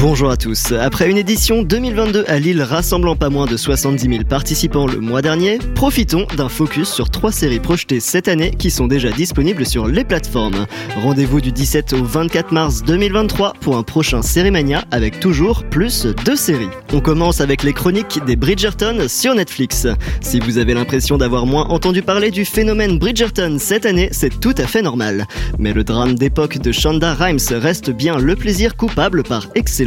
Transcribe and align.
Bonjour 0.00 0.30
à 0.30 0.38
tous. 0.38 0.72
Après 0.72 1.10
une 1.10 1.18
édition 1.18 1.62
2022 1.62 2.24
à 2.26 2.38
Lille 2.38 2.62
rassemblant 2.62 3.14
pas 3.14 3.28
moins 3.28 3.44
de 3.44 3.58
70 3.58 4.08
000 4.08 4.24
participants 4.24 4.86
le 4.86 5.00
mois 5.00 5.20
dernier, 5.20 5.58
profitons 5.74 6.26
d'un 6.34 6.48
focus 6.48 6.88
sur 6.88 7.10
trois 7.10 7.30
séries 7.30 7.60
projetées 7.60 8.00
cette 8.00 8.26
année 8.26 8.52
qui 8.52 8.70
sont 8.70 8.86
déjà 8.86 9.10
disponibles 9.10 9.66
sur 9.66 9.86
les 9.86 10.04
plateformes. 10.04 10.66
Rendez-vous 10.96 11.42
du 11.42 11.52
17 11.52 11.92
au 11.92 12.04
24 12.04 12.52
mars 12.52 12.82
2023 12.84 13.52
pour 13.60 13.76
un 13.76 13.82
prochain 13.82 14.22
Sérimania 14.22 14.82
avec 14.90 15.20
toujours 15.20 15.62
plus 15.64 16.06
de 16.06 16.34
séries. 16.36 16.70
On 16.94 17.00
commence 17.00 17.42
avec 17.42 17.62
les 17.62 17.74
chroniques 17.74 18.18
des 18.24 18.36
Bridgerton 18.36 19.08
sur 19.08 19.34
Netflix. 19.34 19.86
Si 20.22 20.40
vous 20.40 20.56
avez 20.56 20.72
l'impression 20.72 21.18
d'avoir 21.18 21.44
moins 21.44 21.66
entendu 21.66 22.00
parler 22.00 22.30
du 22.30 22.46
phénomène 22.46 22.98
Bridgerton 22.98 23.58
cette 23.58 23.84
année, 23.84 24.08
c'est 24.10 24.40
tout 24.40 24.54
à 24.56 24.66
fait 24.66 24.80
normal. 24.80 25.26
Mais 25.58 25.74
le 25.74 25.84
drame 25.84 26.14
d'époque 26.14 26.56
de 26.56 26.72
Shonda 26.72 27.12
Rhimes 27.12 27.38
reste 27.50 27.90
bien 27.90 28.16
le 28.16 28.36
plaisir 28.36 28.74
coupable 28.74 29.22
par 29.22 29.48
excellence 29.54 29.81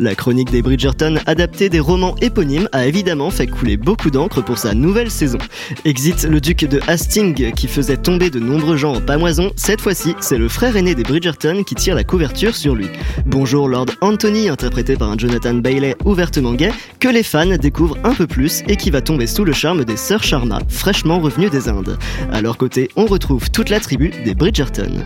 la 0.00 0.14
chronique 0.14 0.50
des 0.50 0.62
Bridgerton, 0.62 1.18
adaptée 1.26 1.68
des 1.68 1.80
romans 1.80 2.14
éponymes, 2.20 2.68
a 2.72 2.86
évidemment 2.86 3.30
fait 3.30 3.46
couler 3.46 3.76
beaucoup 3.76 4.10
d'encre 4.10 4.42
pour 4.42 4.58
sa 4.58 4.74
nouvelle 4.74 5.10
saison. 5.10 5.38
Exit 5.84 6.24
le 6.24 6.40
duc 6.40 6.64
de 6.64 6.80
Hastings 6.86 7.52
qui 7.52 7.68
faisait 7.68 7.96
tomber 7.96 8.30
de 8.30 8.38
nombreux 8.38 8.76
gens 8.76 8.94
en 8.94 9.00
pamoison, 9.00 9.50
cette 9.56 9.80
fois-ci, 9.80 10.14
c'est 10.20 10.38
le 10.38 10.48
frère 10.48 10.76
aîné 10.76 10.94
des 10.94 11.02
Bridgerton 11.02 11.62
qui 11.64 11.74
tire 11.74 11.94
la 11.94 12.04
couverture 12.04 12.56
sur 12.56 12.74
lui. 12.74 12.86
Bonjour 13.26 13.68
Lord 13.68 13.86
Anthony, 14.00 14.48
interprété 14.48 14.96
par 14.96 15.10
un 15.10 15.18
Jonathan 15.18 15.54
Bailey 15.54 15.94
ouvertement 16.04 16.54
gay, 16.54 16.72
que 17.00 17.08
les 17.08 17.22
fans 17.22 17.56
découvrent 17.56 17.98
un 18.04 18.14
peu 18.14 18.26
plus 18.26 18.62
et 18.68 18.76
qui 18.76 18.90
va 18.90 19.02
tomber 19.02 19.26
sous 19.26 19.44
le 19.44 19.52
charme 19.52 19.84
des 19.84 19.96
sœurs 19.96 20.24
Sharma, 20.24 20.60
fraîchement 20.68 21.18
revenues 21.18 21.50
des 21.50 21.68
Indes. 21.68 21.98
À 22.32 22.40
leur 22.40 22.56
côté, 22.56 22.88
on 22.96 23.06
retrouve 23.06 23.50
toute 23.50 23.70
la 23.70 23.80
tribu 23.80 24.10
des 24.24 24.34
Bridgerton. 24.34 25.04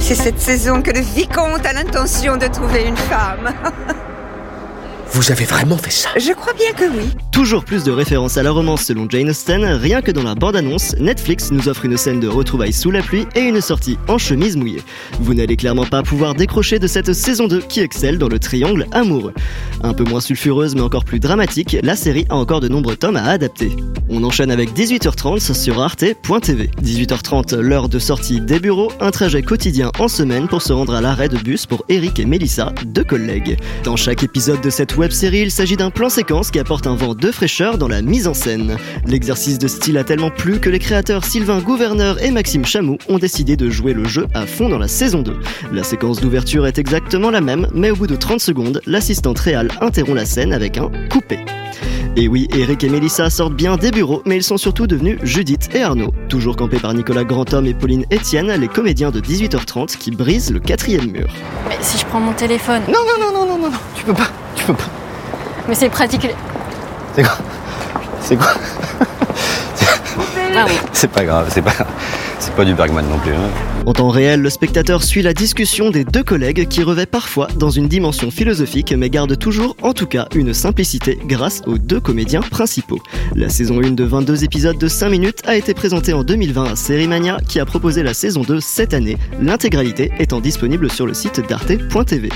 C'est 0.00 0.14
cette 0.14 0.40
saison 0.40 0.80
que 0.82 0.90
le 0.90 1.00
vicomte 1.00 1.66
a 1.66 1.72
l'intention 1.72 2.36
de 2.36 2.46
trouver 2.46 2.84
une 2.84 2.96
femme. 2.96 3.52
Vous 5.12 5.32
avez 5.32 5.44
vraiment 5.44 5.78
fait 5.78 5.90
ça 5.90 6.10
Je 6.16 6.32
crois 6.32 6.52
bien 6.52 6.72
que 6.72 6.84
oui. 6.84 7.04
Toujours 7.32 7.64
plus 7.64 7.82
de 7.82 7.90
références 7.90 8.36
à 8.36 8.42
la 8.42 8.50
romance 8.50 8.82
selon 8.82 9.08
Jane 9.08 9.30
Austen, 9.30 9.64
rien 9.64 10.02
que 10.02 10.10
dans 10.10 10.22
la 10.22 10.34
bande-annonce, 10.34 10.94
Netflix 10.98 11.50
nous 11.50 11.68
offre 11.68 11.86
une 11.86 11.96
scène 11.96 12.20
de 12.20 12.28
retrouvailles 12.28 12.72
sous 12.72 12.90
la 12.90 13.00
pluie 13.00 13.26
et 13.34 13.40
une 13.40 13.60
sortie 13.60 13.96
en 14.06 14.18
chemise 14.18 14.56
mouillée. 14.56 14.82
Vous 15.20 15.34
n'allez 15.34 15.56
clairement 15.56 15.86
pas 15.86 16.02
pouvoir 16.02 16.34
décrocher 16.34 16.78
de 16.78 16.86
cette 16.86 17.12
saison 17.14 17.48
2 17.48 17.60
qui 17.62 17.80
excelle 17.80 18.18
dans 18.18 18.28
le 18.28 18.38
triangle 18.38 18.86
amoureux. 18.92 19.32
Un 19.82 19.94
peu 19.94 20.04
moins 20.04 20.20
sulfureuse 20.20 20.74
mais 20.74 20.82
encore 20.82 21.04
plus 21.04 21.20
dramatique, 21.20 21.78
la 21.82 21.96
série 21.96 22.26
a 22.28 22.36
encore 22.36 22.60
de 22.60 22.68
nombreux 22.68 22.96
tomes 22.96 23.16
à 23.16 23.24
adapter. 23.24 23.70
On 24.10 24.24
enchaîne 24.24 24.50
avec 24.50 24.74
18h30 24.74 25.54
sur 25.54 25.80
arte.tv. 25.80 26.70
18h30, 26.82 27.56
l'heure 27.56 27.88
de 27.88 27.98
sortie 27.98 28.40
des 28.40 28.58
bureaux, 28.60 28.90
un 29.00 29.10
trajet 29.10 29.42
quotidien 29.42 29.90
en 29.98 30.08
semaine 30.08 30.48
pour 30.48 30.62
se 30.62 30.72
rendre 30.72 30.94
à 30.94 31.00
l'arrêt 31.00 31.28
de 31.28 31.38
bus 31.38 31.66
pour 31.66 31.84
Eric 31.88 32.18
et 32.18 32.24
Melissa, 32.24 32.72
deux 32.84 33.04
collègues. 33.04 33.58
Dans 33.84 33.96
chaque 33.96 34.22
épisode 34.22 34.60
de 34.60 34.70
cette 34.70 34.97
web 34.98 35.12
série, 35.12 35.42
il 35.42 35.50
s'agit 35.52 35.76
d'un 35.76 35.90
plan 35.90 36.08
séquence 36.08 36.50
qui 36.50 36.58
apporte 36.58 36.86
un 36.88 36.96
vent 36.96 37.14
de 37.14 37.30
fraîcheur 37.30 37.78
dans 37.78 37.86
la 37.86 38.02
mise 38.02 38.26
en 38.26 38.34
scène. 38.34 38.76
L'exercice 39.06 39.58
de 39.58 39.68
style 39.68 39.96
a 39.96 40.02
tellement 40.02 40.30
plu 40.30 40.58
que 40.58 40.68
les 40.68 40.80
créateurs 40.80 41.24
Sylvain 41.24 41.60
Gouverneur 41.60 42.22
et 42.22 42.32
Maxime 42.32 42.64
Chamou 42.64 42.98
ont 43.08 43.18
décidé 43.18 43.56
de 43.56 43.70
jouer 43.70 43.92
le 43.92 44.04
jeu 44.04 44.26
à 44.34 44.44
fond 44.44 44.68
dans 44.68 44.78
la 44.78 44.88
saison 44.88 45.22
2. 45.22 45.36
La 45.72 45.84
séquence 45.84 46.20
d'ouverture 46.20 46.66
est 46.66 46.78
exactement 46.78 47.30
la 47.30 47.40
même, 47.40 47.68
mais 47.72 47.92
au 47.92 47.96
bout 47.96 48.08
de 48.08 48.16
30 48.16 48.40
secondes, 48.40 48.80
l'assistante 48.86 49.38
réelle 49.38 49.70
interrompt 49.80 50.16
la 50.16 50.26
scène 50.26 50.52
avec 50.52 50.76
un 50.78 50.90
coupé. 51.08 51.38
Et 52.16 52.26
oui, 52.26 52.48
Eric 52.52 52.82
et 52.82 52.88
Melissa 52.88 53.30
sortent 53.30 53.54
bien 53.54 53.76
des 53.76 53.92
bureaux, 53.92 54.22
mais 54.26 54.36
ils 54.36 54.42
sont 54.42 54.56
surtout 54.56 54.88
devenus 54.88 55.20
Judith 55.22 55.68
et 55.74 55.82
Arnaud. 55.82 56.12
Toujours 56.28 56.56
campés 56.56 56.80
par 56.80 56.92
Nicolas 56.92 57.22
Grandhomme 57.22 57.66
et 57.66 57.74
Pauline 57.74 58.04
Etienne, 58.12 58.52
les 58.52 58.66
comédiens 58.66 59.12
de 59.12 59.20
18h30 59.20 59.96
qui 59.96 60.10
brisent 60.10 60.50
le 60.50 60.58
quatrième 60.58 61.12
mur. 61.12 61.28
Mais 61.68 61.76
si 61.80 61.98
je 61.98 62.04
prends 62.06 62.18
mon 62.18 62.32
téléphone. 62.32 62.82
Non, 62.88 62.98
non, 63.06 63.24
non, 63.24 63.32
non, 63.32 63.46
non, 63.46 63.58
non, 63.58 63.70
non, 63.70 63.78
tu 63.94 64.04
peux 64.04 64.14
pas, 64.14 64.30
peux 64.72 64.78
pas. 64.78 64.90
Mais 65.68 65.74
c'est 65.74 65.88
pratique. 65.88 66.28
C'est 67.14 67.22
quoi 67.22 67.38
C'est 68.20 68.36
quoi 68.36 68.52
Ah 70.56 70.64
oui. 70.66 70.72
C'est 70.92 71.10
pas 71.10 71.24
grave, 71.24 71.48
c'est 71.52 71.62
pas, 71.62 71.72
c'est 72.38 72.54
pas 72.54 72.64
du 72.64 72.74
Bergman 72.74 73.04
non 73.08 73.18
plus. 73.18 73.32
hein. 73.32 73.50
En 73.86 73.92
temps 73.92 74.08
réel, 74.10 74.42
le 74.42 74.50
spectateur 74.50 75.02
suit 75.02 75.22
la 75.22 75.32
discussion 75.32 75.90
des 75.90 76.04
deux 76.04 76.22
collègues 76.22 76.68
qui 76.68 76.82
revêt 76.82 77.06
parfois 77.06 77.48
dans 77.56 77.70
une 77.70 77.88
dimension 77.88 78.30
philosophique 78.30 78.92
mais 78.96 79.08
garde 79.08 79.38
toujours, 79.38 79.76
en 79.82 79.94
tout 79.94 80.06
cas, 80.06 80.26
une 80.34 80.52
simplicité 80.52 81.18
grâce 81.24 81.62
aux 81.66 81.78
deux 81.78 82.00
comédiens 82.00 82.40
principaux. 82.42 82.98
La 83.34 83.48
saison 83.48 83.80
1 83.82 83.92
de 83.92 84.04
22 84.04 84.44
épisodes 84.44 84.78
de 84.78 84.88
5 84.88 85.08
minutes 85.08 85.42
a 85.46 85.56
été 85.56 85.72
présentée 85.74 86.12
en 86.12 86.24
2020 86.24 86.72
à 86.72 86.76
Sérimania 86.76 87.38
qui 87.48 87.60
a 87.60 87.64
proposé 87.64 88.02
la 88.02 88.12
saison 88.12 88.42
2 88.42 88.60
cette 88.60 88.92
année, 88.94 89.16
l'intégralité 89.40 90.10
étant 90.18 90.40
disponible 90.40 90.90
sur 90.90 91.06
le 91.06 91.14
site 91.14 91.40
d'arte.tv. 91.48 92.28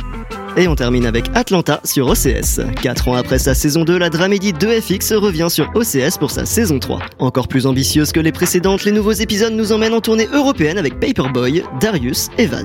Et 0.59 0.69
on 0.69 0.75
termine 0.75 1.07
avec 1.07 1.25
Atlanta 1.35 1.81
sur 1.83 2.09
OCS. 2.09 2.61
4 2.83 3.09
ans 3.09 3.15
après 3.15 3.39
sa 3.39 3.55
saison 3.55 3.85
2, 3.85 3.97
la 3.97 4.11
dramédie 4.11 4.53
2FX 4.53 5.15
revient 5.15 5.47
sur 5.49 5.71
OCS 5.75 6.19
pour 6.19 6.31
sa 6.31 6.45
saison 6.45 6.79
3. 6.79 7.01
Encore 7.21 7.49
plus 7.49 7.67
ambitieuse 7.67 8.13
que 8.13 8.21
les 8.21 8.33
précédentes, 8.33 8.85
les 8.85 8.93
nouveaux 8.93 9.13
épisodes 9.13 9.55
nous 9.55 9.73
emmènent 9.73 9.95
en 9.95 10.03
tournée 10.03 10.29
européenne 10.31 10.77
avec 10.77 11.01
Paperboy, 11.01 11.63
Darius 11.81 12.29
et 12.37 12.45
Van. 12.45 12.65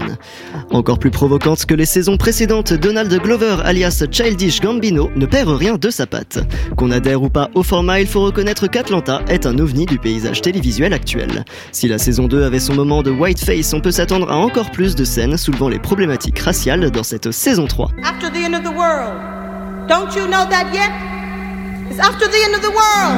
Encore 0.70 1.00
plus 1.00 1.12
provocante 1.12 1.66
que 1.66 1.76
les 1.76 1.86
saisons 1.86 2.18
précédentes, 2.18 2.74
Donald 2.74 3.14
Glover 3.22 3.58
alias 3.64 4.04
Childish 4.12 4.60
Gambino 4.60 5.10
ne 5.16 5.26
perd 5.26 5.48
rien 5.48 5.78
de 5.78 5.90
sa 5.90 6.06
patte. 6.06 6.40
Qu'on 6.76 6.92
adhère 6.92 7.24
ou 7.24 7.30
pas 7.30 7.50
au 7.56 7.64
format, 7.64 8.02
il 8.02 8.08
faut 8.08 8.22
reconnaître 8.22 8.68
qu'Atlanta 8.68 9.22
est 9.30 9.46
un 9.46 9.58
ovni 9.60 9.86
du 9.86 9.98
paysage 9.98 10.42
télévisuel 10.42 10.92
actuel. 10.92 11.46
Si 11.72 11.88
la 11.88 11.98
saison 11.98 12.28
2 12.28 12.44
avait 12.44 12.60
son 12.60 12.76
moment 12.76 13.02
de 13.02 13.12
whiteface, 13.12 13.74
on 13.74 13.80
peut 13.80 13.92
s'attendre 13.92 14.30
à 14.30 14.36
encore 14.36 14.72
plus 14.72 14.94
de 14.94 15.06
scènes 15.06 15.38
soulevant 15.38 15.70
les 15.70 15.80
problématiques 15.80 16.40
raciales 16.40 16.92
dans 16.92 17.04
cette 17.04 17.32
saison 17.32 17.66
3. 17.78 18.02
after 18.02 18.30
the 18.32 18.44
end 18.44 18.56
of 18.56 18.64
the 18.64 18.72
world. 18.72 19.14
Don't 19.88 20.16
you 20.16 20.28
know 20.28 20.50
that 20.50 20.74
yet? 20.74 20.90
It's 21.92 22.00
after 22.00 22.28
the 22.28 22.42
end 22.42 22.56
of 22.56 22.62
the 22.64 22.74
world. 22.74 23.18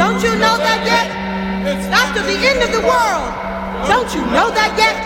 Don't 0.00 0.20
you 0.24 0.32
know 0.40 0.56
that 0.56 0.80
yet? 0.88 1.06
It's 1.68 1.86
after 1.92 2.22
the 2.22 2.32
end 2.32 2.62
of 2.64 2.72
the 2.72 2.80
world. 2.80 3.28
Don't 3.86 4.08
you 4.14 4.22
know 4.32 4.48
that 4.48 4.72
yet? 4.80 4.96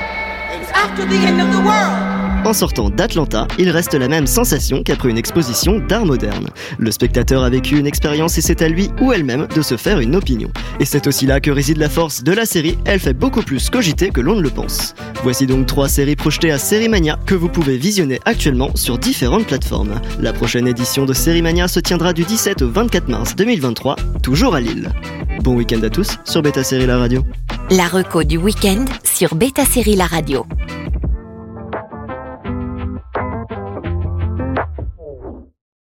It's 0.55 0.71
after 0.71 1.05
the 1.05 1.19
end 1.27 1.41
of 1.41 1.51
the 1.51 1.59
world. 1.59 2.18
En 2.45 2.53
sortant 2.53 2.89
d'Atlanta, 2.89 3.47
il 3.59 3.69
reste 3.69 3.95
la 3.95 4.09
même 4.09 4.27
sensation 4.27 4.83
qu'après 4.83 5.11
une 5.11 5.19
exposition 5.19 5.81
d'art 5.81 6.07
moderne. 6.07 6.49
Le 6.79 6.91
spectateur 6.91 7.43
a 7.43 7.51
vécu 7.51 7.79
une 7.79 7.87
expérience 7.87 8.39
et 8.39 8.41
c'est 8.41 8.63
à 8.63 8.69
lui 8.69 8.91
ou 9.01 9.13
elle-même 9.13 9.47
de 9.55 9.61
se 9.61 9.77
faire 9.77 10.01
une 10.01 10.17
opinion. 10.17 10.51
Et 10.81 10.85
c'est 10.85 11.07
aussi 11.07 11.27
là 11.27 11.41
que 11.41 11.51
réside 11.51 11.79
la 11.79 11.89
force 11.89 12.23
de 12.23 12.33
la 12.33 12.47
série, 12.47 12.79
elle 12.85 13.01
fait 13.01 13.13
beaucoup 13.13 13.43
plus 13.43 13.69
cogiter 13.71 14.11
que 14.11 14.21
l'on 14.21 14.37
ne 14.37 14.43
le 14.43 14.51
pense. 14.51 14.95
Voici 15.23 15.47
donc 15.47 15.67
trois 15.67 15.89
séries 15.89 16.17
projetées 16.17 16.51
à 16.51 16.59
Sérimania 16.59 17.19
que 17.27 17.35
vous 17.35 17.49
pouvez 17.49 17.77
visionner 17.77 18.21
actuellement 18.25 18.71
sur 18.75 18.99
différentes 18.99 19.47
plateformes. 19.47 20.01
La 20.21 20.33
prochaine 20.33 20.67
édition 20.69 21.05
de 21.05 21.13
Sérimania 21.13 21.69
se 21.69 21.81
tiendra 21.81 22.13
du 22.13 22.25
17 22.25 22.63
au 22.63 22.71
24 22.71 23.09
mars 23.09 23.37
2023, 23.37 23.97
toujours 24.23 24.55
à 24.55 24.61
Lille. 24.61 24.91
Bon 25.43 25.55
week-end 25.55 25.83
à 25.83 25.91
tous 25.91 26.17
sur 26.25 26.43
Beta 26.43 26.65
Série 26.65 26.87
La 26.87 26.99
Radio. 26.99 27.23
La 27.71 27.87
reco 27.87 28.25
du 28.25 28.39
week-end 28.39 28.85
sur 29.05 29.35
Beta 29.35 29.65
Série 29.65 29.97
La 29.97 30.07
Radio. 30.07 30.47